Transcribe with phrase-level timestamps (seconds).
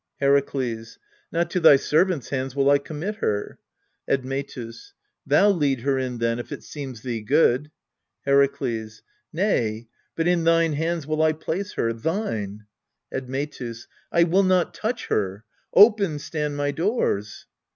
[0.19, 0.97] Herakles.
[1.31, 3.59] Not to thy servants' hands will I commit her.
[4.09, 4.93] Admetus.
[5.27, 7.69] Thou lead her in then, if it seems thee good.
[8.25, 9.03] Herakles.
[9.31, 12.65] Nay, but in thine hands will I place her thine.
[13.13, 13.85] Admetus.
[14.11, 15.43] I will not touch her!
[15.75, 17.45] Open stand my doors.